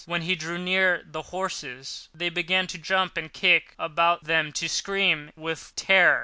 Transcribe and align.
When 0.07 0.23
he 0.23 0.33
drew 0.35 0.57
near 0.57 1.03
the 1.05 1.21
horses, 1.21 2.09
they 2.11 2.29
began 2.29 2.65
to 2.65 2.79
jump 2.79 3.17
and 3.17 3.31
kick 3.31 3.75
about, 3.77 4.23
then 4.23 4.51
to 4.53 4.67
scream 4.67 5.31
with 5.35 5.73
terror. 5.75 6.19